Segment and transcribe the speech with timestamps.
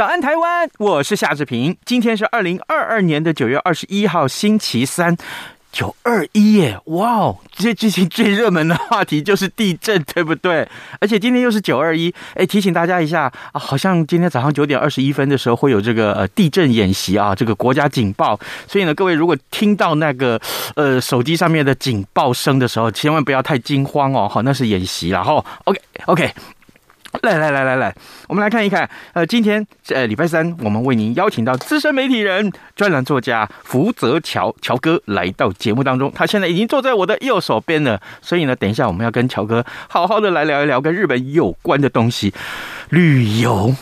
[0.00, 0.66] 早安，台湾！
[0.78, 1.76] 我是夏志平。
[1.84, 5.14] 今天是二零二二年的九月二十一号，星期三，
[5.70, 6.80] 九二一耶！
[6.86, 10.66] 哇哦，这最近最热门的话题就是地震，对不对？
[11.02, 18.40] 而且今天又是九二一，哎，提醒大家一下啊，好像今天早上九点二十一分的时候会有这个呃地震演习啊，这个国家警报。
[18.66, 20.40] 所以呢，各位如果听到那个
[20.76, 26.32] 呃手机上面的警报声的时候，千万不要太惊慌哦，好，那是演习然后 OK OK。
[27.22, 27.94] 来来来来来，
[28.28, 28.88] 我们来看一看。
[29.14, 36.10] 呃，今天呃礼拜三，我们为您邀请到资深媒体人、专栏作家福泽乔乔哥来到节目当中。
[36.14, 42.32] 他现在已经坐在我的右手边了，所以呢，等一下我们要跟乔哥好好的来聊一聊跟日本有关的东西。
[42.90, 43.74] 旅游，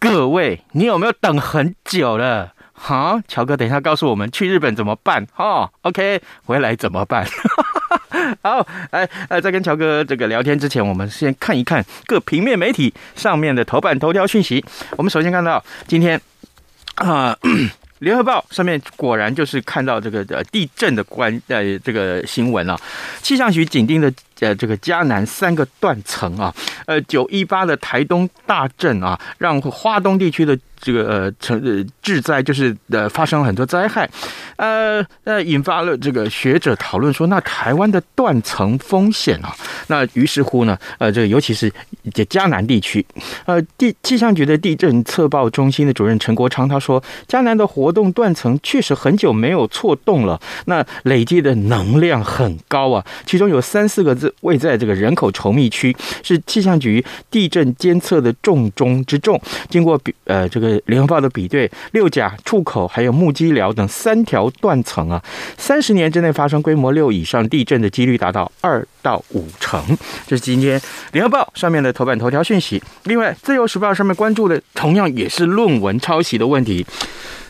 [0.00, 2.52] 各位，你有没有等很久了？
[2.78, 5.26] 好，乔哥，等一下告诉我们去日本怎么办？
[5.36, 7.26] 哦，OK，回来怎么办？
[8.42, 14.64] 好，来，呃，在跟乔哥这个聊天之前，我们先看一看各平面媒体上面的头版头条讯息。
[14.96, 16.20] 我们首先看到今天
[16.96, 17.36] 啊，
[18.00, 22.78] 联合报上面果然就是看到这个呃地震的关呃这个新闻啊，
[23.22, 24.12] 气象局紧盯的。
[24.40, 26.54] 呃，这个嘉南三个断层啊，
[26.84, 30.54] 呃，九一八的台东大震啊，让花东地区的
[30.86, 34.08] 这个呃成呃致灾，就是呃发生了很多灾害，
[34.54, 39.52] 呃呃，引发了这个学者讨论说，那台湾的断层风险啊，
[39.88, 41.72] 那于是乎呢，呃，这个尤其是
[42.14, 43.04] 这嘉南地区，
[43.46, 54.32] 呃，地气象局的地震测报中心的主任陈国昌他说，嘉南的活动断层确实很久没有错动了，那累积的能量很高啊，其中有三四个字。
[54.42, 59.40] 位在这个人口稠密区，是气象局地震监测的重中之重。
[59.68, 65.22] 经过比呃这个联合报的比对，六甲、出口还有木屐寮等三条断层啊，
[65.56, 69.82] 三十年之内发生规模六以上地震的几率达到二到五成。
[70.26, 70.80] 这是今天
[71.12, 72.82] 联合报上面的头版头条讯息。
[73.04, 76.84] 另外，自由时报上面关注的同样也是论文抄袭的问题。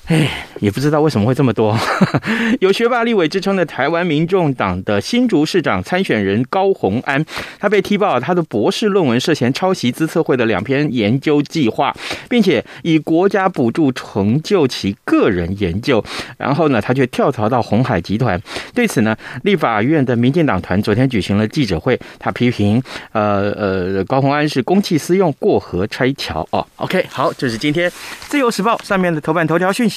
[0.06, 1.76] 哎，也不知道为什么会这么多。
[2.60, 7.24] 有学霸立委之称的台湾民众党的新竹市长参选人高虹安，
[7.58, 11.92] 他被踢爆他的博士论文涉嫌抄袭资策会的两篇研究计划，
[12.28, 16.02] 并且以国家补助成就其个人研究。
[16.38, 18.40] 然后呢，他却跳槽到鸿海集团。
[18.72, 22.80] 对此呢，立法院的民进党团昨天举行了记者会，他批评
[23.10, 26.46] 呃呃高虹安是公器私用、过河拆桥。
[26.52, 27.90] 哦，OK，好，这是今天
[28.28, 29.95] 自由时报上面的头版头条讯息。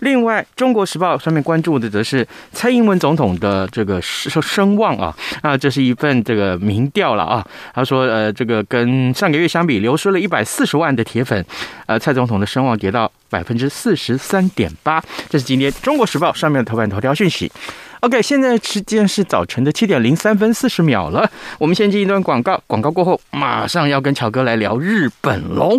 [0.00, 7.46] 另外，《中国时报》上面关注的则是蔡英文总统的这个声声望啊啊，这是一份这个民调了啊。
[7.74, 11.44] 他说，呃，这个跟上个月相比，流失了一百四十万的铁粉，
[11.86, 15.02] 呃，蔡总统的声望跌到百分之四十三点八。
[15.28, 17.52] 这是今天《中国时报》上面的头版头条讯息。
[18.00, 25.78] OK，现在时间是早晨的七点零三分四十秒了，我们先进一段广告，广告过后马上要跟乔哥来聊日本喽。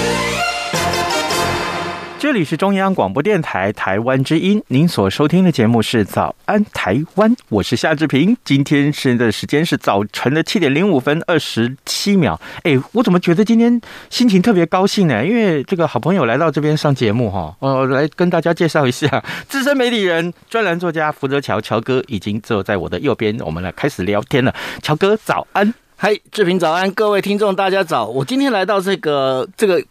[2.21, 8.37] 这里是中央广播电台台湾之音，您所收听的节目是《早安台湾》，我是夏志平。
[8.45, 12.39] 今天是的时间是早晨的七点零五分二十七秒。
[12.61, 13.81] 哎，我怎么觉得今天
[14.11, 15.25] 心情特别高兴呢？
[15.25, 24.53] 因为这个好朋友来到这边上节目哈，呃，来跟大家介绍一下资深媒体人、专栏作家福泽乔乔哥，已经坐在我的右边，我们来开始聊天了。
[24.83, 28.05] 乔哥早安，嗨，志平早安，各位听众大家早。
[28.05, 29.83] 我今天来到这个这个。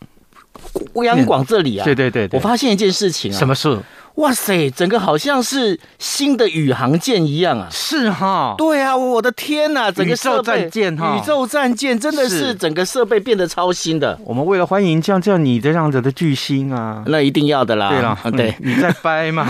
[1.04, 3.78] 央广这里啊，对对对，对，我发现一件事情啊，什么事？
[4.16, 7.68] 哇塞，整个好像是新的宇航舰一样啊！
[7.70, 14.18] 是哈，对啊，我的天呐，整个宇宙战舰哈，宇宙战舰真的是整个设备变得超新的。
[14.24, 17.88] 我们为了欢迎像这样你这样子的巨星啊，那一定要的啦。
[17.88, 19.46] 对了， 对，你在掰嘛？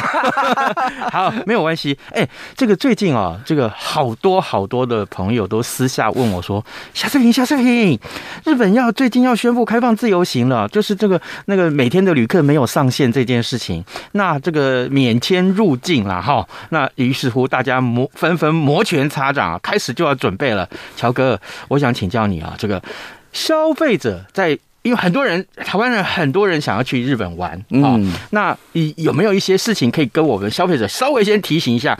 [1.11, 1.99] 好，没有关系。
[2.12, 6.65] 哎，这个最近啊，这个好多好多的朋友都私下问我说
[6.95, 7.99] ：“夏志平，夏志平，
[8.45, 20.69] 日本要最近要宣布开放自由行了，就是这个那个每天的旅客没有上限这件事情，那这个。”这个免签入境了哈，那于是乎大家摩纷纷摩拳擦掌，开始就要准备了。
[20.97, 22.82] 乔哥，我想请教你啊，这个
[23.32, 28.56] 消费者在，因为很多人台湾人很多人想要去日本玩啊，嗯，那
[28.97, 31.97] 有没有一些事情可以跟我们消费者稍微先提醒一下，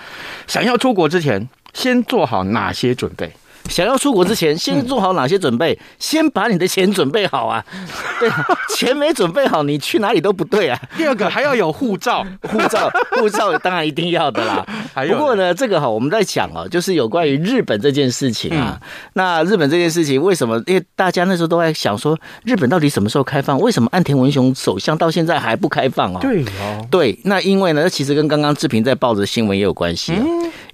[0.49, 3.33] 想要出国之前先做好哪些准备？
[3.69, 5.79] 想要出国之前，先做好哪些准备？
[5.99, 7.65] 先把你的钱准备好啊！
[8.19, 8.29] 对，
[8.75, 10.81] 钱没准备好，你去哪里都不对啊。
[10.97, 14.67] 第二个还要有护照，护照， 护照当然一定要的啦。
[15.09, 18.81] 不过呢，这个哈，我们在讲哦，就是有关于日本这件事情啊。
[19.15, 20.61] 那日本这件事情为什么？
[20.67, 23.59] 因为大家那时候都在想说，日本到底什么时候开放？
[23.61, 26.21] 为什么岸田文雄首相到现在还不开放啊？
[26.21, 30.23] 对哦，对，那因为呢，其实跟刚刚志平在报的新闻也有关系啊。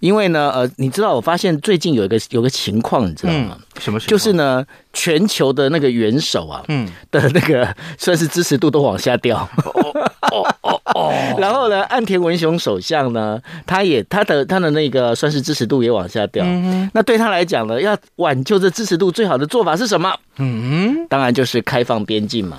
[0.06, 3.58] 因为呢，呃，你知道，我发现最近有一个有个情况，你知道吗？
[3.80, 4.08] 什么情况？
[4.08, 7.68] 就是呢，全球的那个元首啊，嗯，的那个
[7.98, 9.36] 算是支持度都往下掉。
[9.62, 11.12] 哦哦哦哦。
[11.38, 16.44] 然后呢，岸田文雄首相呢，他也他的他的那个算是支持度也往下掉。
[16.46, 16.88] 嗯。
[16.94, 20.14] 那对他来讲呢，要挽救这支持度最好的做法是什么？
[20.38, 22.58] 嗯，当然就是开放边境嘛。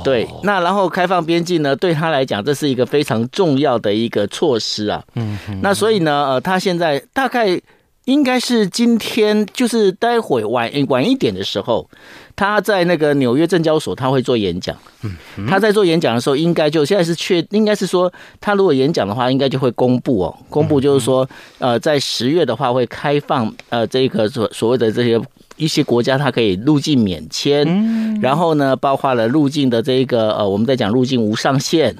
[0.00, 5.02] 哦，对，那然后开放边境呢，对他来讲，这是一个非常重要的一个措施啊。
[5.14, 7.60] 嗯，那所以呢，呃，他现在大概
[8.06, 11.88] 应该是今天，就是待会晚晚一点的时候，
[12.34, 14.76] 他在那个纽约证交所他会做演讲。
[15.02, 25.20] 嗯，他在做演讲的时候，应该就现在是确，应该是说，他如果演讲的话，应该就会公布哦，公布就是说，呃，在十月的话会开放呃这个所所谓的这些。
[25.60, 31.94] 一些国家它可以入境免签，然后呢，包括了入境的这个呃，我们在讲入境无上限，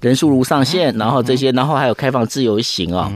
[0.00, 3.10] 人数无上限，然后这些，然后还有开放自由行啊。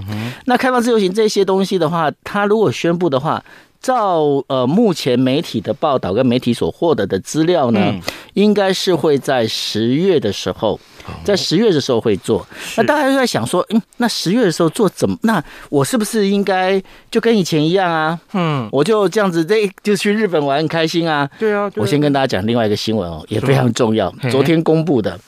[0.46, 3.44] 那开放自由行这些东西的话，它如果宣布的话。
[3.80, 8.00] 照呃目前媒体的报道跟媒体所获得的资料呢，嗯、
[8.34, 10.78] 应该是会在十月的时候，
[11.24, 12.46] 在十月的时候会做。
[12.76, 15.16] 那大家就在想说，嗯，那十月的时候做怎么？
[15.22, 18.20] 那我是不是应该就跟以前一样啊？
[18.34, 21.28] 嗯，我就这样子，这就去日本玩很开心啊。
[21.38, 25.18] 对啊，我先跟大家讲另外一个新闻哦，也非常重要，昨天公布的，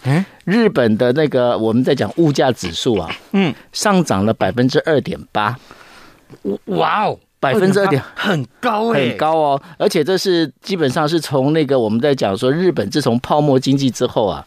[0.45, 5.57] 日本的那个我们在讲物价指数啊，嗯，上涨了百分之二点八。
[6.67, 7.19] 哇哦！
[7.43, 14.47] 百分之二点很高哎，很高哦，而且这是基本上是从那个我们在讲说日本自从泡沫经济之后啊，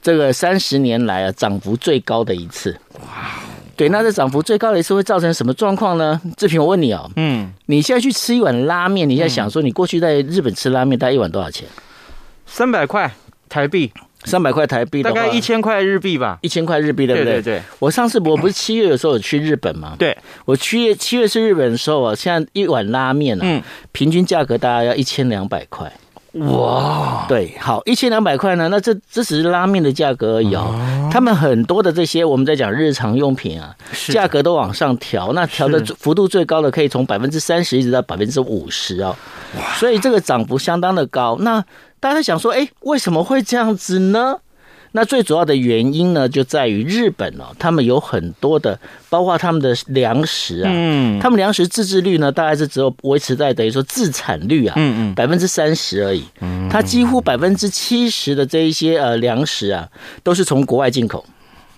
[0.00, 2.78] 这个三十年来啊涨幅最高的一次。
[3.00, 3.32] 哇，
[3.74, 6.20] 对，那这涨幅最高的一次会造成什么状况呢？
[6.36, 11.66] 志平，我问你哦，嗯，你现在去吃一碗拉面，你现在想说你过去在日本吃拉面大概一碗多少钱？
[12.46, 13.12] 三百块
[13.48, 13.92] 台币。
[14.26, 17.34] 三百块台币，大概一千块日币吧，一千块日币，对不对？
[17.34, 17.62] 对对对。
[17.78, 19.94] 我上次我不是七月的时候有去日本嘛？
[19.98, 20.14] 对，
[20.44, 25.90] 我七月七月去日本的时候啊，现在一碗拉面啊，平均价格大概要一千两百块。
[26.40, 30.74] 哇，对，好，一千两百块呢，那这这只是拉面的价格而已哦。
[31.10, 33.74] 他们很多的这些我们在讲日常用品啊，
[34.08, 39.16] 价格都往上调，那调的幅度最高的可以从百分之三十一直到百分之五十哦。
[39.78, 41.36] 所以这个涨幅相当的高。
[41.40, 41.64] 那
[42.00, 44.36] 大家想说，哎，为什么会这样子呢？
[44.92, 48.78] 那最主要的原因呢，就在于日本哦，他们有很多的，
[49.10, 56.24] 包括他们的粮食啊，嗯，他们粮食自制率呢，大概是只有维持在等于说自产率啊，嗯嗯，百分之三十而已。
[56.40, 59.88] 嗯，它几乎百分之七十的这一些呃粮食啊，
[60.22, 61.24] 都是从国外进口。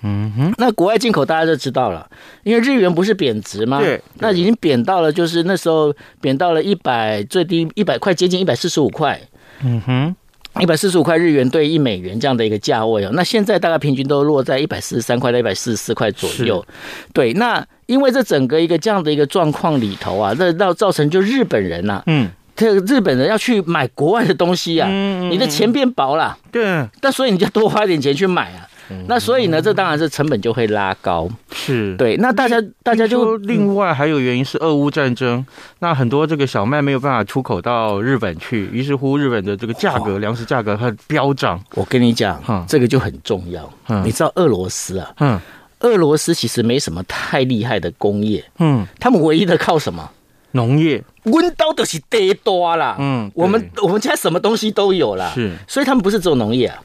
[0.02, 2.08] 嗯哼，那国外进口大家就知道了，
[2.44, 3.80] 因为日元不是贬值吗？
[3.80, 9.20] 对，那已经贬到了，就是那时候贬到了一百最低一百块，接近一百四十五块。
[9.64, 10.16] 嗯哼，
[10.60, 16.64] 一百四十五块日元兑一美元这样的一个价位哦，那现在大概平均都落在一百四十三块到一百四十四块左右。
[17.12, 22.30] 对，那因为这整个一个这样的一个状况里头啊，那到造成就日本人呐、啊，嗯。
[22.56, 28.66] 这个日本人要去买国外的东西啊，嗯、你的钱变薄了，对，那所以你就多花一点钱去买啊。
[29.06, 31.28] 那所以呢，这当然是成本就会拉高。
[31.68, 32.16] 是对。
[32.16, 35.44] 那大家大家就另外还有原因是俄乌战争，
[35.78, 41.62] 那很多这个小麦没有办法出口到日本去，于是乎日本的这个价格，粮食价格它飙涨。
[41.74, 43.68] 我跟你讲，这个就很重要。
[44.04, 45.10] 你知道俄罗斯啊？
[45.20, 45.40] 嗯，
[45.80, 48.44] 俄罗斯其实没什么太厉害的工业。
[48.58, 50.10] 嗯，他们唯一的靠什么？
[50.52, 51.04] 农业。
[51.24, 56.82] 温刀都是得多啦，嗯，我们我们家什么东西都有啦，是，所以他们不是只有农业啊，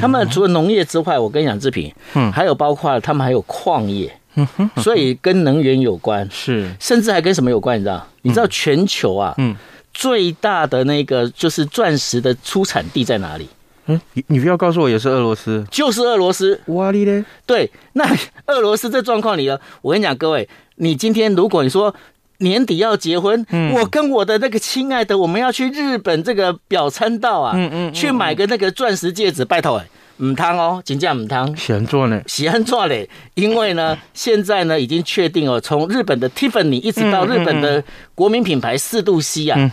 [0.00, 4.12] 他们除了农业之外，我跟你讲，志平，嗯，还有包括他们还有矿业，
[4.82, 7.78] 所以跟能源有关，是，甚至还跟什么有关？
[7.78, 8.06] 你知道？
[8.22, 9.54] 你知道全球啊，嗯，
[9.92, 13.48] 最大的那个就是钻石的出产地在哪里？
[13.86, 18.04] 嗯，你你不要告诉我也是俄罗斯，就是俄罗斯，哇哩嘞，对，那
[18.46, 21.94] 俄罗斯这状况里呢，我跟你讲，各位，你今天如果你说。
[22.38, 29.86] 年底要结婚，嗯、我跟我的那个亲爱的，我们要去日本这个表参道啊，嗯嗯，嗯去买个那个钻石戒指，拜托哎，
[30.18, 37.82] 唔汤哦，金价唔汤，喜欢做呢，喜欢做嘞，因为呢，现在呢已经确定哦，从日本的 Tiffany 一直到日本的
[38.14, 39.70] 国民品牌四度 C 啊，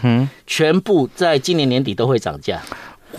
[0.48, 2.60] 全部在今年年底都会涨价，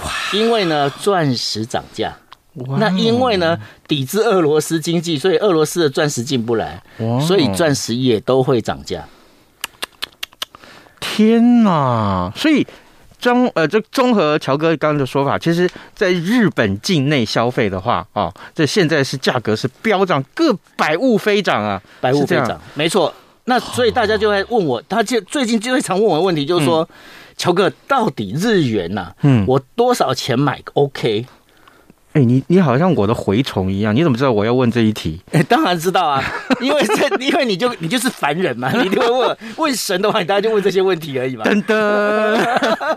[0.01, 2.17] 哇，因为呢钻石涨价，
[2.55, 9.05] 哇，那因为呢抵制俄罗斯经济，所以俄罗斯的钻石进不来，哇，所以钻石也都会涨价。
[11.15, 12.33] 天呐！
[12.35, 12.67] 所以
[13.23, 23.15] 综呃，这综合乔哥刚刚的说法，其实在日本境内消费的话啊、哦，这现在是价格是飙涨，各百物飞涨啊，百物飞涨，没错。
[23.45, 26.89] 那所以大家就会问我，他就最近就会常问我的问题，就是说，
[27.37, 31.25] 乔、嗯、哥到底日元呐、啊，嗯，我多少钱买 OK？
[32.13, 35.19] 哎、欸，你你好像我的蛔虫一样，你怎么知道我要问这一题？
[35.33, 36.23] 哎、欸，当然知道啊，
[36.61, 41.45] 因为这因为你就你就是凡人嘛， 你就会问 问神的话，你大家就问这些问题而已嘛。
[41.45, 42.39] 等等，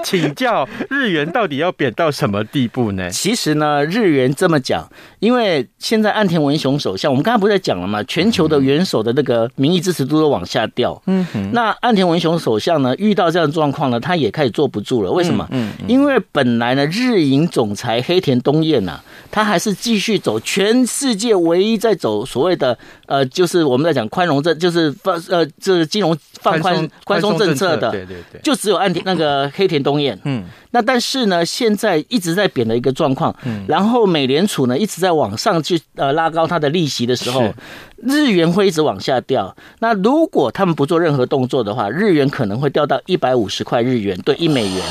[0.03, 3.09] 请教日元到底要贬到什么地步呢？
[3.09, 4.85] 其实呢，日元这么讲，
[5.19, 8.03] 因为现在岸田文雄首相，我们刚才不是在讲了吗？
[8.03, 11.01] 全球的元首的那个民意支持度都往下掉。
[11.07, 15.11] 嗯哼，那岸田文雄首相呢，遇到这样的状况呢，他也开始坐不住了。
[15.11, 15.47] 为什么？
[15.51, 19.01] 嗯，嗯，因为本来呢，日银总裁黑田东彦呐、啊。
[19.31, 37.53] 他还是继续走全世界唯一在走所谓的呃，就是我们在讲宽容政，就是放呃，这个金融放宽宽松政策的，对对对，就只有岸田那个黑田东彦，嗯，那但是呢，现在一直在贬的一个状况，嗯，然后美联储呢一直在往上去呃拉高它的利息的时候，
[37.97, 39.55] 日元会一直往下掉。
[39.79, 44.83] 那如果他们不做任何动作的话，日元可能会掉到一百五十块日元兑一美元，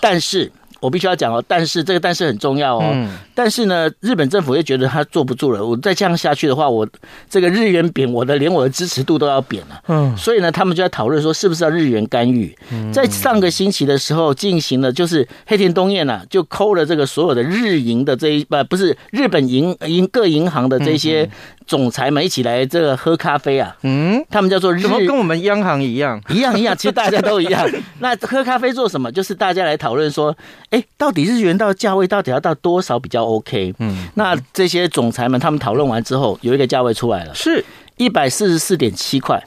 [0.00, 0.50] 但是。
[0.80, 2.84] 我必须要讲哦，但是这个但是很重要哦。
[2.92, 5.64] 嗯、但是呢，日本政府又觉得他坐不住了。
[5.64, 6.86] 我再这样下去的话，我
[7.28, 9.80] 这个日元贬，我的连我的支持度都要贬了。
[9.88, 12.54] 嗯，所以呢，他们就在讨论说，是不是要日元干预？
[12.70, 21.28] 嗯、在上个星期的时候进行了，就是黑田东彦呐、啊，就抠了这个所有的日银的这一呃不是日本银银各银行的这些
[21.66, 23.76] 总裁们一起来这个喝咖啡啊。
[23.82, 26.20] 嗯，他们叫做日，怎么跟我们央行一样？
[26.28, 27.68] 一样一样，其实大家都一样。
[28.00, 29.10] 那喝咖啡做什么？
[29.12, 30.36] 就是大家来讨论说。
[30.70, 33.74] 哎，到底日元到价位到底要到多少比较 OK？
[33.78, 37.64] 嗯，那这些总裁们他们讨论完之后，有一个价位出来了，是
[37.96, 39.40] 一百四十四点七块。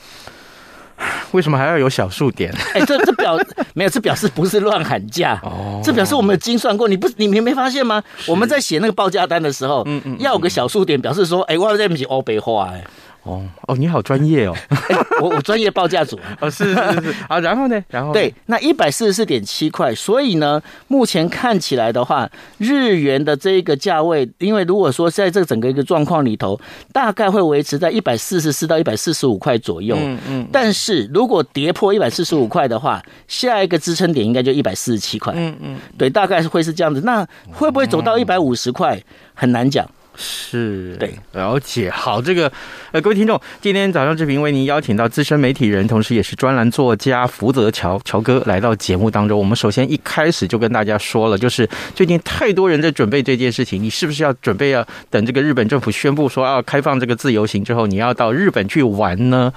[1.31, 2.51] 为什么还要有小数点？
[2.73, 3.37] 哎，这这表
[3.73, 6.87] 没有，这表示不是乱喊价哦， 这表示我们有精算过。
[6.87, 8.03] 你不，你没没发现吗？
[8.27, 12.83] 我们在写那个报价单的时候，嗯嗯，要有个小数点，表示说，哎，我在不起欧北话哎。
[13.27, 14.55] 哦哦，你好专业哦！
[15.21, 26.59] 我我专业报价组 哦，是是是 啊，然后呢，然后对，那一百四十四点七块，所以呢，目前看起来的话，日元的这一个价位，因为如果说在这整个一个状况里头，
[26.93, 29.97] 大概会维持在一百四十四到一百四十五块左右。
[29.99, 35.33] 嗯嗯，但是如果跌破一百四十五块的话，下一个支撑点应该就一百四十七块。
[35.35, 37.01] 嗯嗯，对，大概是会是这样子。
[37.01, 39.01] 那会不会走到一百五十块？
[39.33, 39.87] 很难讲。
[40.17, 41.89] 是对，了解。
[41.89, 42.51] 好，这个
[42.91, 49.37] 呃，各位听众，今天早上志平为您邀请到资深媒体人，同时也是专栏作家福泽乔乔哥来到节目当中。
[49.37, 59.53] 我们首先一开始就跟大家说了，就是最近太多人在准备这件事情，你是不是要准备要等这个日本政府宣布说要开放这个自由行之后，你要到日本去玩呢？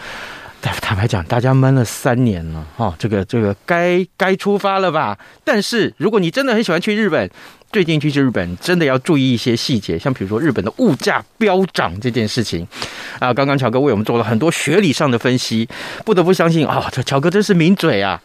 [0.62, 5.16] 但坦白讲，大家闷了三年了，哈，这个这个该该出发了吧？
[5.42, 7.30] 但是如果你真的很喜欢去日本，
[7.72, 12.66] 最近去日本真的要注意一些细节，像比如说日本的物价飙涨这件事情
[13.20, 13.32] 啊。
[13.32, 15.68] 刚刚乔哥为我们做了很多学理上的分析，
[16.04, 18.20] 不得不相信啊，这乔哥真是名嘴啊！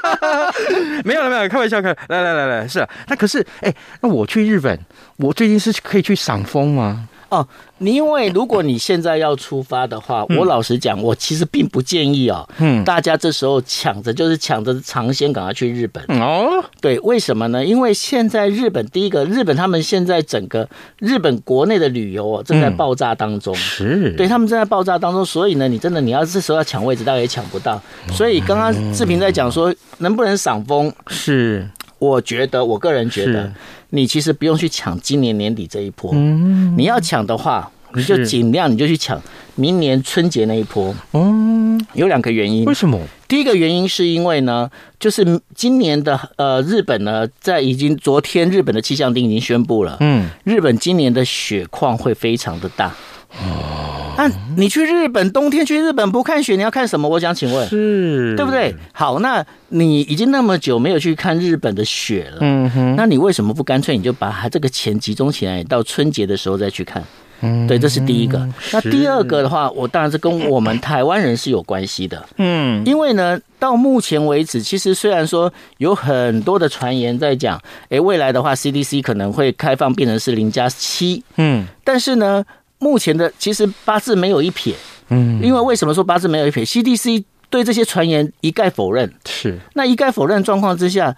[1.04, 2.88] 没有了，没有，开玩笑，开来来来来，是啊。
[3.08, 4.78] 那可是，哎，那我去日本，
[5.16, 7.08] 我最近是可以去赏枫吗？
[7.30, 7.46] 哦，
[7.78, 16.04] 你因为如果你现在要出发的话，我老实讲，我其实并不建议哦，嗯，大家这时候抢着就是抢着尝鲜，赶快去日本。
[16.20, 16.62] 哦。
[16.80, 17.64] 对，为什么呢？
[17.64, 20.68] 因为现在日本第一个，日本他们现在整个
[20.98, 27.80] 日本国内的旅游哦正在爆炸当中，是，对他们正在爆炸当中，所以呢，你真的你要这时候要抢位置，大概也抢不到。
[28.12, 31.68] 所以刚刚志平在讲说能不能赏枫，是，
[31.98, 33.52] 我觉得我个人觉得。
[33.90, 39.20] 你其实不用去抢今年年底这一波，嗯，你要抢的话，你就尽量你就去抢
[39.54, 40.94] 明年春节那一波。
[41.12, 42.64] 嗯，有两个原因。
[42.64, 42.98] 为什么？
[43.28, 44.68] 第一个原因是因为呢，
[44.98, 52.94] 就是今年的呃日本呢，在已经昨天日本的气象厅已经宣布了，嗯，日本今年的雪况会非常的大。
[53.32, 57.08] 哦，那你去日本冬天去日本不看雪，你要看什么？
[57.08, 58.74] 我想请问，是，对不对？
[58.92, 67.02] 好，那你已经那么久没有去看日本的雪了，嗯哼，那你为什么不干脆你就把它这个钱集中起来，到春节的时候再去看？
[67.42, 68.46] 嗯，对，这是第一个。
[68.70, 77.58] 那第二个的话，我当然是跟我们台湾人是有关系的，嗯，因为呢，到目前为止，其实虽然说有很多的传言在讲，
[77.88, 82.44] 哎，未来的话，CDC 可能会开放变成是零加七，嗯，但是呢。
[82.80, 84.74] 目前的其实八字没有一撇，
[85.10, 89.58] 嗯，因为为什么说八字没有一撇？CDC 对这些传言一概否认，是。
[89.74, 91.14] 那一概否认状况之下，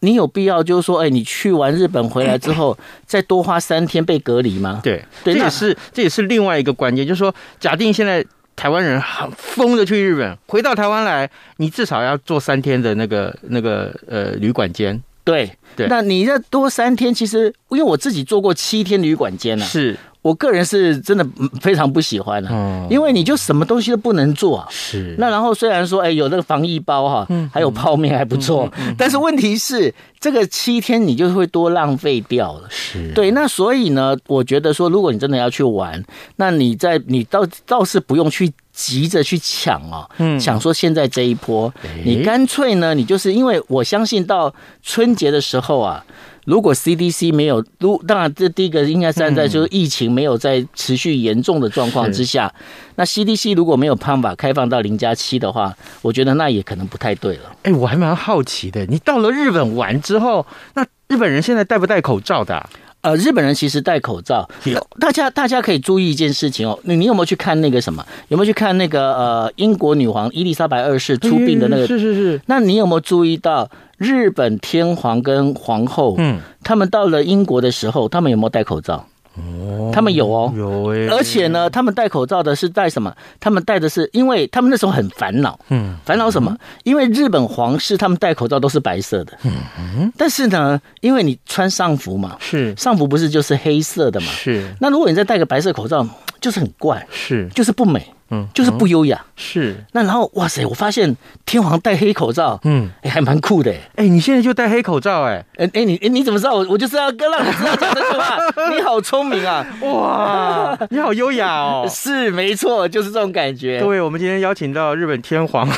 [0.00, 4.80] 你有必要就是说，哎，你去完日本回来之后， 再多花三天被隔离吗？
[4.82, 8.24] 对，对，这也是这也是另外一个关键，就是说，假定现在
[8.56, 15.50] 台湾人很疯的去日本，回到台湾来，你至少要做三天的那个那个呃旅馆间，对。
[15.76, 19.98] 对，那你要多三天，其实因为我自己做过七天旅馆间呢，是。
[20.24, 21.26] 我个人是真的
[21.60, 24.66] 非常不喜欢的，嗯，因为你就什么东西都不能做啊。
[24.70, 25.14] 是。
[25.18, 28.66] 那然后虽然说，哎，有那个防疫包哈，还有泡面还不错，
[28.96, 32.66] 但是问题是，这个七天你就会多浪费掉了。
[32.70, 33.12] 是。
[33.12, 36.02] 对，那所以呢，我觉得说，如果你真的要去玩，
[36.36, 41.70] 那你在你倒倒是不用去急着去抢哦，嗯，想说现在这一波，
[42.02, 46.02] 你干脆呢，你就是因为我相信到春节的时候啊。
[46.44, 52.52] 如果 CDC 没有，如当然这第一个应该站在就是疫情没有在持续严重的状况之下，
[52.96, 57.56] 那 CDC 如果没有办法开放到零加七的话，我觉得那也可能不太对了。
[57.62, 62.70] 哎，我还蛮好奇的，你到了日本玩之后，那日本人现在戴不戴口罩的啊？
[63.00, 64.48] 呃，日本人其实戴口罩。
[64.64, 68.04] 有大家大家可以注意一件事情哦，你你有没有去看那个什么？
[68.28, 71.86] 有没有去看那个呃英国女皇伊丽莎白二世出殡的那个？
[71.86, 72.40] 是是是。
[72.46, 73.70] 那你有没有注意到？
[74.04, 79.06] 日本天皇跟皇后，嗯，他们到了英国的时候，他们有没有戴口罩？
[79.36, 81.08] 哦，他们有哦，有诶。
[81.08, 83.12] 而且呢，他们戴口罩的是戴什么？
[83.40, 86.56] 他们戴的是，因为他们那时候很烦恼，嗯，烦恼什么？
[86.84, 90.12] 因为日本皇室他们戴口罩都是白色的，嗯嗯。
[90.16, 94.68] 但是呢，因为你穿上服嘛，是上服不是就是黑色的嘛，是。
[94.80, 96.06] 那如果你再戴个白色口罩，
[96.40, 98.13] 就是很怪，是，就是不美。
[98.30, 99.84] 嗯，就是不优雅，是。
[99.92, 106.54] 那然后，哇塞，我发现天皇戴黑口罩，嗯，哎，还蛮酷的，哎，你现在就戴黑口罩，哎，哎，哎，你，哎，你怎么知道？
[106.54, 108.38] 我我就是要跟让你知道讲这句话。
[108.74, 113.78] 你好聪明啊，哇， 你好优雅哦，是，没错，就是这种感觉。
[113.80, 115.68] 各位，我们今天邀请到日本天皇，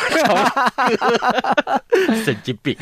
[2.25, 2.77] 神经病，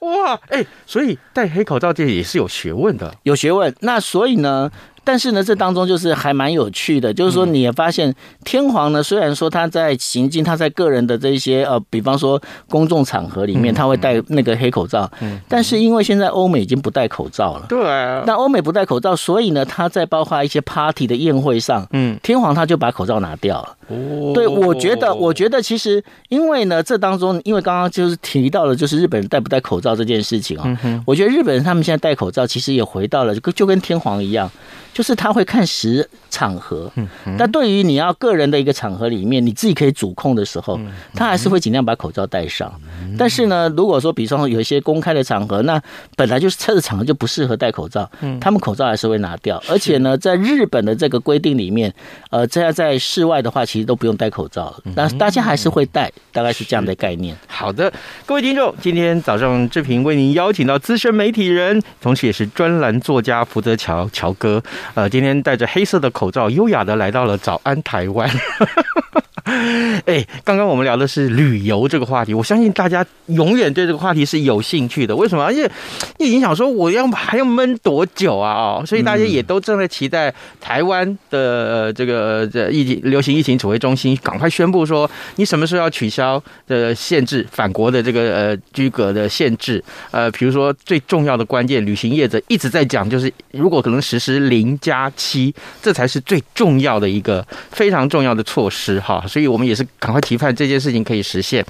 [0.00, 3.74] 哇，哎，所以戴黑口罩这也是有学问的，有学问。
[3.80, 4.70] 那所以呢？
[5.02, 15.10] 但是呢，这当中就是还蛮有趣的，就是说你也发现天皇呢，虽然说他在行进，他在个人的这些呃，比方说公众场合里面，他会戴那个黑口罩，
[15.48, 23.76] 但是因为现在欧美已经不戴口罩了，对啊，那欧美不戴口罩，所以呢，他在包括一些 party 的宴会上，嗯，天皇他就把口罩拿掉了。
[23.88, 34.48] 哦，对，我觉得，我觉得其实因为呢，这当中因为刚刚就是提到了，就是日本人戴不戴口罩这件事情啊，我觉得日本人他们现在戴口罩，其实也回到了就跟天皇一样。
[34.92, 36.08] 就是他会看时
[36.40, 36.90] 场合，
[37.36, 40.80] 但对于你要个人的一个场合里面，你自己可以主控的时候，
[41.14, 42.72] 他还是会尽量把口罩戴上。
[43.18, 45.78] 但是呢，如果说比方说有一些公开的场合，那
[46.16, 49.62] 本来就是车的场合就不适合戴口罩，他们口罩还是会拿掉。
[49.68, 51.92] 而且呢，在日本的这个规定里面，
[52.30, 57.36] 呃，这样在室外的话，其实都不用戴口罩，但大家还是会戴，大概是这样的概念。
[57.46, 57.92] 好的，
[58.24, 64.62] 各位听众，今天早上志平为您邀请到资深媒体人，同时也是专栏作家福泽乔乔哥。
[64.94, 68.28] 呃，今天戴着黑色的口罩，优雅的来到了早安台湾。
[70.06, 75.14] 哎，刚刚我们聊的是旅游这个话题，我相信大家永远对这个话题是有兴趣的。
[75.14, 75.44] 为什么？
[75.44, 75.70] 而且
[76.18, 78.52] 已经想说我要还要闷多久啊？
[78.52, 89.82] 哦，所以大家也都正在期待台湾的这个这疫情流行疫情指挥中心赶快宣布说，你什么时候要取消的限制，返国的这个呃居隔的限制？
[90.10, 99.24] 呃，比如说最重要的关键，旅行业者一直在讲，就是如果可能实施零加七，这才是最重要的一个非常重要的措施哈。
[99.26, 101.64] 所以我们也是赶快提盼这件事情可以实现。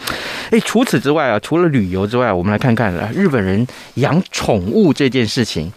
[0.51, 5.73] 哎，除此之外啊，除了旅游之外，我们来看看日本人养宠物这件事情。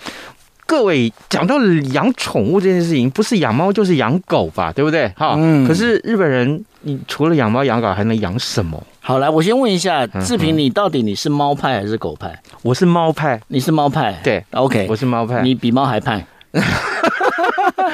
[0.65, 1.59] 各位讲到
[1.93, 5.07] 养宠物这件事情，不是养猫就是养狗吧，对不对？
[5.09, 5.67] 哈，嗯。
[5.67, 8.81] 可是日本人，你除了养猫养狗，还能养什么？
[9.01, 12.41] 好，来，我先问一下志平，你到底你是猫派还是狗派？
[12.61, 16.25] 我是猫派，你是猫派，对，OK，我是猫派，你比猫还派。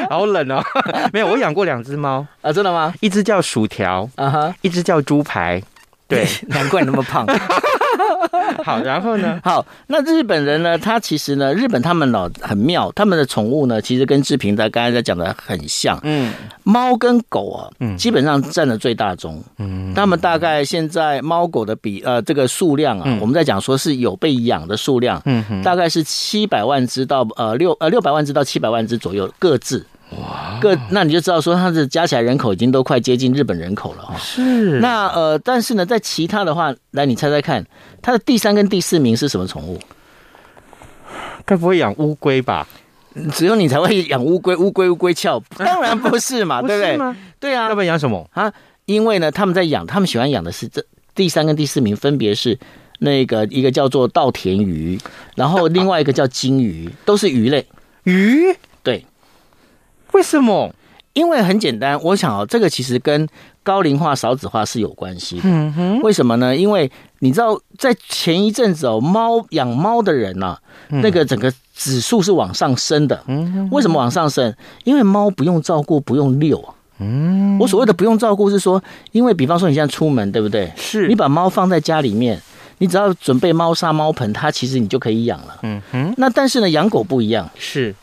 [0.09, 0.63] 好冷哦！
[1.13, 2.93] 没有，我养过两只猫啊，真的吗？
[3.01, 5.61] 一只叫薯条，啊哈，一只叫猪排。
[6.07, 7.25] 对， 难怪你那么胖。
[8.63, 9.39] 好，然后呢？
[9.43, 10.77] 好，那日本人呢？
[10.77, 15.99] 他其实呢，日本他们呢很妙，他们的宠物呢，其实跟志平在刚才在讲的很像。
[16.03, 19.41] 嗯，猫跟狗啊，嗯，基本上占了最大宗。
[19.57, 29.85] 嗯，他们大概现在猫狗的比呃这个数量啊，嗯、我们在讲说是有被养的数量，嗯，大概是七百万只到呃六呃六百万只到七百万只左右各自。
[30.17, 34.15] 哇，个那你就知道说，它的加起来人口已经都快接近日本人口了哈。
[34.17, 34.79] 是。
[34.79, 37.63] 那呃，但是呢，在其他的话，来你猜猜看，
[38.01, 39.79] 它的第三跟第四名是什么宠物？
[41.45, 42.67] 该不会养乌龟吧？
[43.31, 47.15] 只有你才会养乌龟，乌龟乌龟翘， 当然不是嘛，对不对？
[47.39, 47.69] 对啊。
[47.69, 48.51] 要不然养什么啊？
[48.85, 52.57] 因为呢，他们在养，他们喜欢养的是这第三跟第四名，分别是
[52.99, 54.99] 那个一个叫做稻田鱼，
[55.35, 57.63] 然后另外一个叫金鱼，都是鱼类。
[58.03, 58.55] 鱼？
[58.81, 59.05] 对。
[60.13, 60.73] 为什么？
[61.13, 63.27] 因为很简单，我想哦，这个其实跟
[63.63, 65.41] 高龄化、少子化是有关系的。
[65.45, 65.99] 嗯哼。
[66.01, 66.55] 为什么呢？
[66.55, 70.55] 因为你知道，在前一阵子哦，猫养猫的人呢，
[70.89, 73.21] 那个整个指数是往上升的。
[73.27, 73.69] 嗯哼。
[73.71, 74.53] 为什么往上升？
[74.83, 76.63] 因为猫不用照顾，不用遛。
[76.99, 77.57] 嗯。
[77.59, 80.71] 我所谓的不用照顾，是说，因为比方说你现在出门，对不对？
[80.77, 81.07] 是。
[81.07, 82.39] 你把猫放在家里面，
[82.77, 85.57] 你只要准备猫砂、猫盆，它其实你就可以养了。
[85.63, 86.13] 嗯哼。
[86.17, 87.49] 那但是呢，养狗不一样。
[87.57, 87.93] 是。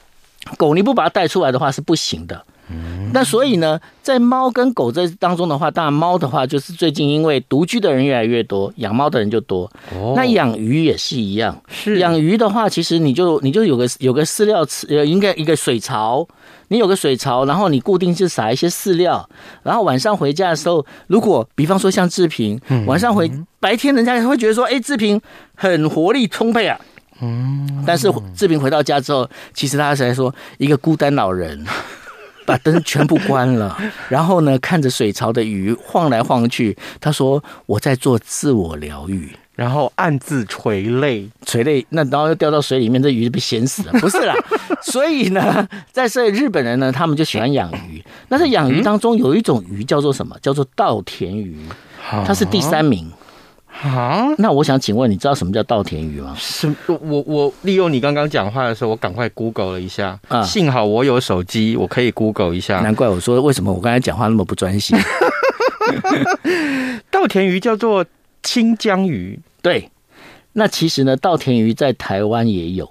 [0.56, 9.70] 狗你不把它带出来的话是不行的，嗯，那所以呢，在猫跟狗这当中的话，当然猫的话就是最近因为独居的人越来越多，养猫的人就多。
[9.92, 16.26] 哦，那养鱼也是一样，是养鱼的话，其实你就你就有个有个饲料池，呃，应该一个水槽，
[16.68, 19.28] 你有个水槽，然后你固定是撒一些饲料，
[19.62, 23.30] 然后晚上回家的时候，如果比方说像志平，晚上回
[23.60, 25.20] 白天人家会觉得说，哎，志平
[25.54, 26.80] 很活力充沛啊。
[27.20, 31.64] 嗯，但是志平回到家之后，其实他是在说一个孤单老人，
[32.44, 33.76] 把灯全部关了，
[34.08, 44.34] 然后呢，看着水槽的鱼晃来晃去，他说我在做自我疗愈，然后暗自垂泪，垂泪，那然后又掉到水里面，这鱼就被咸死了， 不是啦。
[44.82, 48.04] 所以呢，在这日本人呢，他们就喜欢养鱼。
[48.28, 50.36] 那在养鱼当中有一种鱼叫做什么？
[50.42, 51.56] 叫做稻田鱼，
[52.26, 53.10] 它是第三名。
[53.82, 56.34] 啊，那我想请问，你知道什么叫稻田鱼吗？
[56.38, 62.80] 是，我我利用你刚刚讲话的时候，我赶快 Google 了一下啊，幸好我有手机，我可以 Google 一下。
[62.80, 64.98] 难怪我说为什么我刚才讲话那么不专心。
[67.10, 68.04] 稻田鱼叫做
[68.42, 69.90] 清江鱼，对。
[70.54, 72.90] 那其实呢，稻田鱼在台湾也有。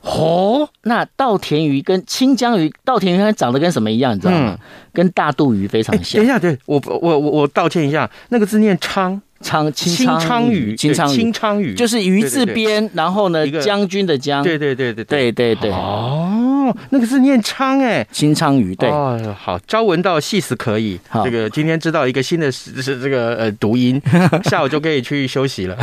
[0.00, 4.14] 哦，那稻田鱼跟清江鱼，稻田鱼它长得跟什么一样？
[4.14, 4.56] 你知道吗？
[4.58, 4.58] 嗯、
[4.94, 6.18] 跟大肚鱼非常像。
[6.18, 9.20] 等一下，对我我我我道歉一下，那个字念昌。
[9.40, 15.70] 昌清昌鱼，清昌清昌鱼就是鱼字边，然后呢，将军的将，对对对对对对对。
[15.70, 18.88] 哦，那个是念昌哎，清昌鱼对。
[18.88, 20.98] 哦，好，朝闻道，夕死可以。
[21.08, 24.00] 好，这个今天知道一个新的是是这个呃读音，
[24.44, 25.76] 下午就可以去休息了。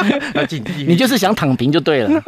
[0.86, 2.22] 你就是想躺平就对了。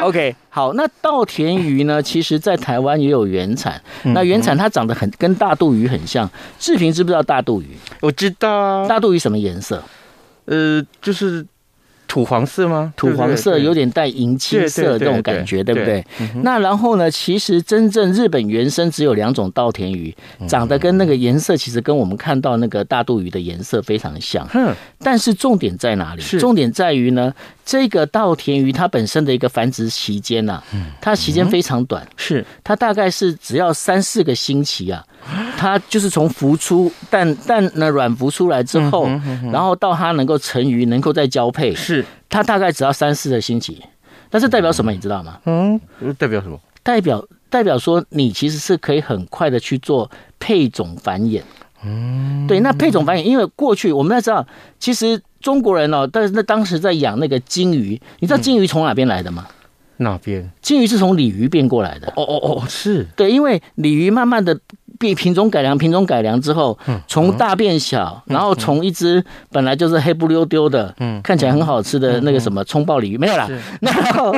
[0.08, 2.00] OK，好，那稻田鱼呢？
[2.02, 3.80] 其实，在台湾也有原产。
[4.02, 6.28] 那原产它长得很跟大肚鱼很像。
[6.58, 7.76] 志平知不知道大肚鱼？
[8.00, 8.86] 我知道。
[8.86, 9.82] 大肚鱼什么颜色？
[10.46, 11.46] 呃，就是。
[12.10, 12.92] 土黄色吗？
[12.96, 16.04] 土黄色有点带银青色这种感觉，对不对？
[16.42, 17.08] 那然后呢？
[17.08, 20.12] 其实真正日本原生只有两种稻田鱼，
[20.48, 24.44] 长得跟那个颜色其实跟我们看到那个大肚鱼的颜色非常像。
[24.98, 26.22] 但是重点在哪里？
[26.40, 27.32] 重点在于呢，
[27.64, 30.60] 这个稻田鱼它本身的一个繁殖期间呐，
[31.00, 35.04] 它期间非常短，是它大概是只要三四个星期啊。
[35.58, 39.06] 它就是从孵出蛋蛋呢卵孵出来之后，
[39.52, 43.82] 然后到它能够成鱼，能够再交配，是它大概只要三四个星期。
[44.28, 45.40] 但是代表什么，你知道吗？
[45.46, 45.80] 嗯，
[46.16, 46.60] 代表什么？
[46.82, 50.08] 代表代表说你其实是可以很快的去做
[50.38, 51.42] 配种繁衍。
[51.84, 54.46] 嗯，对，那配种繁衍，因为过去我们要知道，
[54.78, 59.46] 其实中国人哦，但是那当时在养那个金鱼，你知道金鱼从哪边来的吗？
[59.96, 60.48] 哪边？
[60.62, 62.06] 金鱼是从鲤鱼变过来的。
[62.16, 64.58] 哦哦哦，是对，因为鲤鱼慢慢的。
[65.00, 73.48] 变品种改良，品种改良之后，从大变小，然后从一只本来就是黑不溜丢的，嗯，看起来很好吃的那个什么葱爆鲤鱼没有啦，
[73.80, 74.32] 然后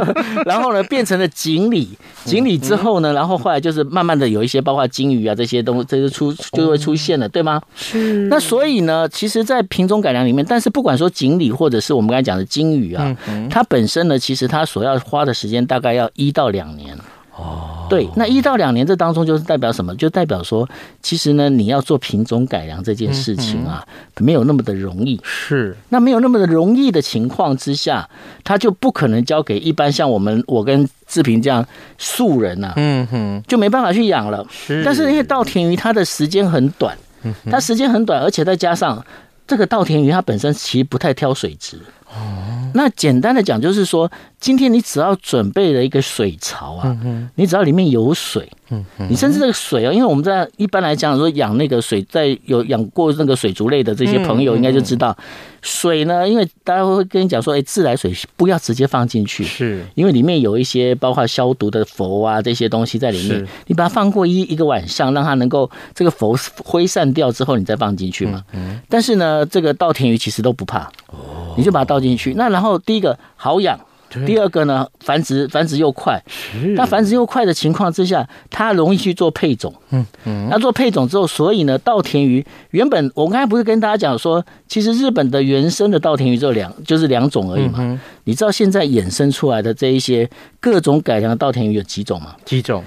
[0.46, 7.60] 然后呢变成了锦鲤，锦鲤之后呢，然后后来就是慢慢的有一些包括金鱼啊这些东西，这就出就会出现了，对吗？
[7.74, 8.28] 是。
[8.28, 13.16] 那所以呢，其实，在品种改良里面，但是不管说锦鲤或者是我们刚才讲的金鱼啊，
[13.50, 16.96] 它本身呢，其实它所要花的时间大概要一到两年。
[17.34, 19.94] 哦，对，那一到两年这当中就是代表什么？
[19.96, 20.68] 就代表说，
[21.00, 23.82] 其实呢，你要做品种改良这件事情啊，
[24.18, 25.18] 没有那么的容易。
[25.24, 28.06] 是，那没有那么的容易的情况之下，
[28.44, 31.66] 他就不可能交给一般像我们我跟志平这样
[31.96, 34.46] 素人呐，嗯哼，就没办法去养了。
[34.50, 36.94] 是，但是因为稻田鱼它的时间很短，
[37.50, 39.02] 它时间很短，而且再加上
[39.46, 41.80] 这个稻田鱼它本身其实不太挑水质。
[42.14, 55.16] 哦，那简单的讲就是说，今天你只要准备了一个水槽啊，嗯你只要里面有水，嗯你甚至这个水啊，因为我们在一般来讲说养那个水，在有养过那个水族类的这些朋友应该就知道，
[55.62, 59.82] 水呢，因为大家会跟你讲说，哎，自来水不要直接放进去，是。
[59.94, 68.44] 因为里面有一些包括消毒的氟啊这些东西在里面，你把它放过一一个晚上，让它能够这个氟挥散掉之后，你再放进去嘛。
[68.90, 70.80] 但是呢，这个稻田鱼其实都不怕。
[71.06, 71.54] 哦。
[71.54, 73.78] 你就把它倒进去，那然后第一个好养，
[74.26, 76.20] 第二个呢繁殖繁殖又快，
[76.76, 79.72] 那繁殖又快的情况之下，它容易去做配种。
[79.90, 87.98] 嗯嗯，那做配种之后，所以呢，稻田鱼原本我刚才不是跟大家讲说，其实日本的原生的稻田鱼只有两，就是两种而已嘛。
[88.24, 90.28] 你知道现在衍生出来的这一些
[90.60, 92.36] 各种改良的稻田鱼有几种吗？
[92.44, 92.84] 几种？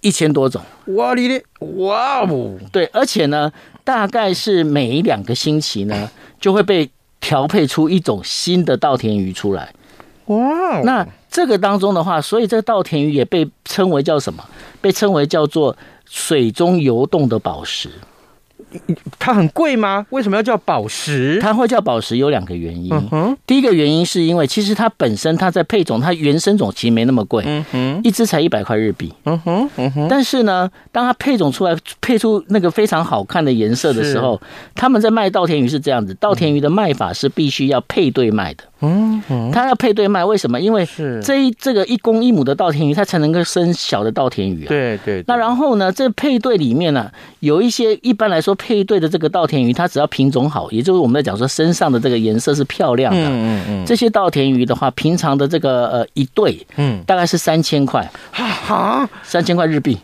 [0.00, 0.60] 一千多种。
[0.96, 1.42] 哇哩哩，
[1.78, 2.58] 哇哦！
[2.72, 3.50] 对，而且呢，
[3.84, 6.90] 大概是每两个星期呢就会被。
[7.24, 9.72] 调配出一种新的稻田鱼出来，
[10.26, 10.82] 哇！
[10.82, 14.44] 那这个当中的话，所以这个稻田鱼也被称为叫什么？
[14.82, 17.88] 被称为叫做水中游动的宝石。
[19.18, 20.06] 它很贵吗？
[20.10, 21.38] 为什么要叫宝石？
[21.40, 22.90] 它会叫宝石有两个原因。
[23.46, 27.44] 第一个原因是因为其实它本身它在配种，它原生种其实没那么贵。
[27.46, 29.12] 嗯哼，一只才一百块日币。
[29.24, 30.06] 嗯哼，嗯哼。
[30.08, 34.40] 但是呢，当它配种出来，配出那个非常好看的颜色的时候，
[34.74, 38.64] 他们在卖稻田鱼是这样子，稻田鱼的卖法是必须要配对卖的。
[39.28, 40.60] 嗯，它要配对卖，为什么？
[40.60, 44.68] 因为是这一这个一公一母的稻田鱼，它才能够生小的稻田鱼啊。
[44.68, 45.24] 对对。
[45.26, 53.20] 那然后呢，这配对里面呢，有一些一般来说配对的这个稻田鱼，它只要品种好，也就是我们在讲说身上的这个颜色是漂亮的。
[53.20, 53.84] 嗯嗯嗯。
[53.86, 58.10] 这些稻田鱼的话，平常的这个呃一对，嗯，大概是三千块。
[58.32, 59.98] 哈，三千块日币，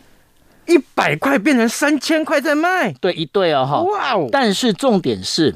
[0.67, 2.93] 一百块变成三千块在卖。
[3.01, 3.81] 对，一对哦哈。
[3.81, 4.27] 哇哦。
[4.31, 5.53] 但是重点是。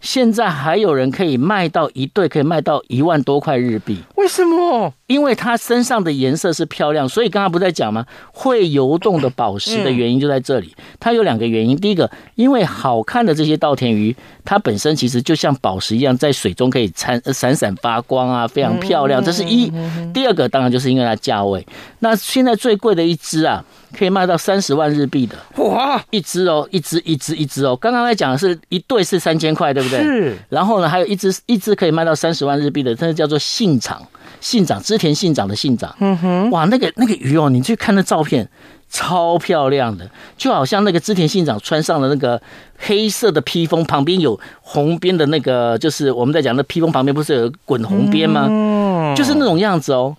[0.00, 3.98] 现在还有人可以卖到一对，可以卖到一万多块日币。
[4.16, 4.92] 为什么？
[5.06, 8.06] 因为它身上的颜色是漂亮，所以刚刚不在讲吗？
[8.32, 10.74] 会游动的宝石的原因就在这里。
[10.98, 19.22] 它有两个原因，第一个，因为好看的这些稻田鱼，它本身其实就像宝石一样，在水中可以闪闪闪发光啊，非常漂亮。
[19.22, 19.70] 这是一。
[20.14, 21.66] 第二个，当然就是因为它价位。
[21.98, 23.64] 那现在最贵的一只啊。
[23.96, 26.02] 可以卖到三十万日币的哇！
[26.10, 27.76] 一只哦，一只一只一只哦。
[27.76, 30.02] 刚刚在讲的是一对是三千块，对不对？
[30.02, 30.36] 是。
[30.48, 34.00] 然后呢，还有一只一只可以卖到三十万日币的，这叫做信长，
[34.40, 35.94] 信长织田信长的信长。
[36.00, 36.50] 嗯哼。
[36.50, 38.48] 哇，那个那个鱼哦，你去看那照片，
[38.88, 42.40] 超漂亮的，就好像那个织田信长穿上了那个
[42.78, 48.46] 黑色的披风，旁边有红边的那个，就是我们在讲的披风旁边不是有滚红边吗？
[48.48, 49.14] 嗯。
[49.16, 50.16] 就是那种样子哦。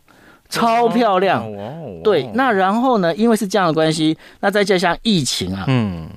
[0.51, 1.43] 超漂亮，
[2.03, 2.29] 对。
[2.35, 3.15] 那然后呢？
[3.15, 6.07] 因为是这样的关系，那再加上疫情啊，嗯，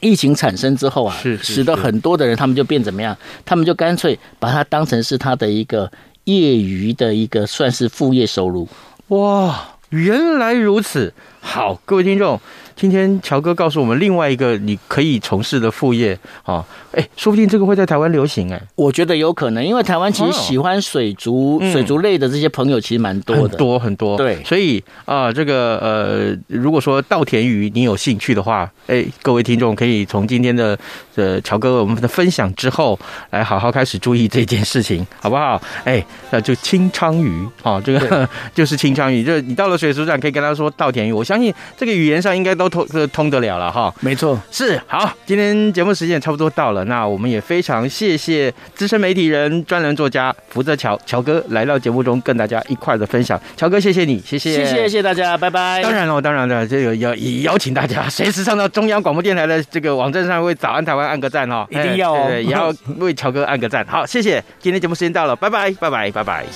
[0.00, 3.16] 疫情产生之后啊，是使得很多的人他们就变怎么样？
[3.44, 5.90] 他们就干脆把它当成是他的一个
[6.24, 8.68] 业余的一个算是副业收入。
[9.08, 11.12] 哇，原来如此！
[11.40, 12.38] 好，各位听众。
[12.80, 30.78] 今天乔哥告诉我们另外一个你可以从事的副业，啊，哎，说不定这个会在台湾流行，哎，我觉得有可能，因为台湾其实喜欢水族、水族类的这些朋友其实蛮多的，很多很多，对，所以啊，这个呃，如果说稻田鱼你有兴趣的话，哎，各位听众可以从今天的
[31.16, 35.60] 呃乔哥我们的分享之后，来好好开始注意这件事情，好不好？
[35.84, 43.92] 哎，那就清仓鱼，啊，这个 就是清仓鱼，就是你到了水族馆可以跟他说稻田鱼，我相信这个语言上应该都通通得了了哈。
[44.00, 45.12] 没错，是好。
[45.26, 53.38] 今天节目时间也差不多到了，那我们也非常谢谢资深媒体人、专栏作家福泽乔乔哥来到节目中跟大家一块的分享。
[53.56, 55.82] 乔哥，谢谢你，谢谢，谢谢，谢谢大家，拜拜。
[55.82, 63.84] 当然了，当然了，这个要邀请大家随时上到中央广播电台的这个网站上为早安台湾按个赞哈，一定要也要为乔哥按个赞。
[63.86, 64.42] 好，谢谢。
[64.60, 66.46] 今天节目时间到了，拜拜，拜拜，拜拜。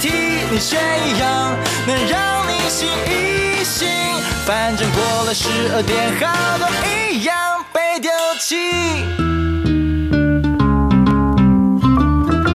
[0.00, 0.10] 替、
[0.50, 1.56] 你选一样，
[1.86, 3.88] 能让你醒一醒。
[4.46, 9.37] 反正过了十二点，好多一样被丢弃。